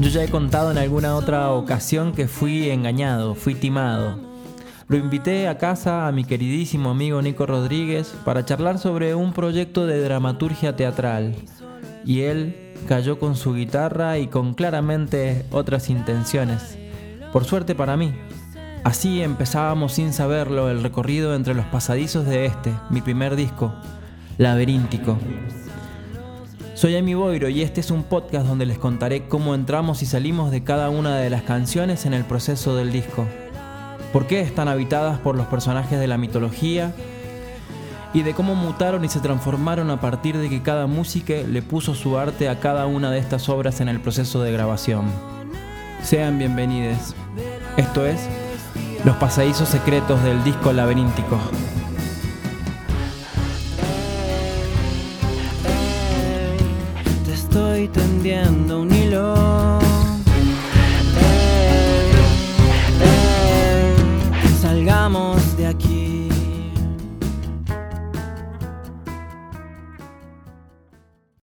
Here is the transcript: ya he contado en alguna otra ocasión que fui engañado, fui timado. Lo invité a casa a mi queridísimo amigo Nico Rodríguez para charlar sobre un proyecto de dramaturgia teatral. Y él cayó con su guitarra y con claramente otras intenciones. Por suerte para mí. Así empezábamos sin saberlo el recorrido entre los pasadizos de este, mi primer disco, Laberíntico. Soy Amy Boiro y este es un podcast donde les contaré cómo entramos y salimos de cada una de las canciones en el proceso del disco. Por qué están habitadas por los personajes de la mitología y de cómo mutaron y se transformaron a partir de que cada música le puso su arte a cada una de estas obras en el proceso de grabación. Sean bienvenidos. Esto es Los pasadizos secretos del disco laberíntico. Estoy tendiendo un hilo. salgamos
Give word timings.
ya 0.00 0.22
he 0.22 0.28
contado 0.28 0.70
en 0.70 0.78
alguna 0.78 1.16
otra 1.16 1.50
ocasión 1.52 2.12
que 2.12 2.28
fui 2.28 2.70
engañado, 2.70 3.34
fui 3.34 3.54
timado. 3.54 4.18
Lo 4.88 4.96
invité 4.96 5.48
a 5.48 5.58
casa 5.58 6.06
a 6.06 6.12
mi 6.12 6.24
queridísimo 6.24 6.90
amigo 6.90 7.20
Nico 7.22 7.46
Rodríguez 7.46 8.14
para 8.24 8.44
charlar 8.44 8.78
sobre 8.78 9.14
un 9.14 9.32
proyecto 9.32 9.86
de 9.86 10.00
dramaturgia 10.00 10.76
teatral. 10.76 11.34
Y 12.04 12.20
él 12.20 12.74
cayó 12.86 13.18
con 13.18 13.36
su 13.36 13.54
guitarra 13.54 14.18
y 14.18 14.28
con 14.28 14.54
claramente 14.54 15.44
otras 15.50 15.90
intenciones. 15.90 16.78
Por 17.32 17.44
suerte 17.44 17.74
para 17.74 17.96
mí. 17.96 18.14
Así 18.84 19.22
empezábamos 19.22 19.94
sin 19.94 20.12
saberlo 20.12 20.70
el 20.70 20.82
recorrido 20.82 21.34
entre 21.34 21.54
los 21.54 21.66
pasadizos 21.66 22.24
de 22.26 22.46
este, 22.46 22.72
mi 22.88 23.00
primer 23.00 23.34
disco, 23.34 23.74
Laberíntico. 24.38 25.18
Soy 26.76 26.94
Amy 26.94 27.14
Boiro 27.14 27.48
y 27.48 27.62
este 27.62 27.80
es 27.80 27.90
un 27.90 28.02
podcast 28.02 28.46
donde 28.46 28.66
les 28.66 28.78
contaré 28.78 29.28
cómo 29.28 29.54
entramos 29.54 30.02
y 30.02 30.06
salimos 30.06 30.50
de 30.50 30.62
cada 30.62 30.90
una 30.90 31.16
de 31.16 31.30
las 31.30 31.40
canciones 31.40 32.04
en 32.04 32.12
el 32.12 32.22
proceso 32.22 32.76
del 32.76 32.92
disco. 32.92 33.24
Por 34.12 34.26
qué 34.26 34.42
están 34.42 34.68
habitadas 34.68 35.18
por 35.18 35.36
los 35.36 35.46
personajes 35.46 35.98
de 35.98 36.06
la 36.06 36.18
mitología 36.18 36.92
y 38.12 38.20
de 38.20 38.34
cómo 38.34 38.54
mutaron 38.54 39.06
y 39.06 39.08
se 39.08 39.20
transformaron 39.20 39.90
a 39.90 40.02
partir 40.02 40.36
de 40.36 40.50
que 40.50 40.60
cada 40.60 40.86
música 40.86 41.32
le 41.48 41.62
puso 41.62 41.94
su 41.94 42.18
arte 42.18 42.46
a 42.50 42.60
cada 42.60 42.84
una 42.84 43.10
de 43.10 43.20
estas 43.20 43.48
obras 43.48 43.80
en 43.80 43.88
el 43.88 43.98
proceso 43.98 44.42
de 44.42 44.52
grabación. 44.52 45.06
Sean 46.02 46.38
bienvenidos. 46.38 47.14
Esto 47.78 48.04
es 48.04 48.20
Los 49.02 49.16
pasadizos 49.16 49.70
secretos 49.70 50.22
del 50.22 50.44
disco 50.44 50.74
laberíntico. 50.74 51.40
Estoy 57.86 57.88
tendiendo 57.88 58.80
un 58.80 58.92
hilo. 58.92 59.78
salgamos 64.60 65.45